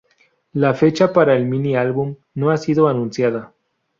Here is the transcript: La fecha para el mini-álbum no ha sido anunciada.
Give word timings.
La 0.53 0.73
fecha 0.73 1.13
para 1.13 1.35
el 1.35 1.45
mini-álbum 1.45 2.15
no 2.33 2.49
ha 2.49 2.57
sido 2.57 2.87
anunciada. 2.87 3.53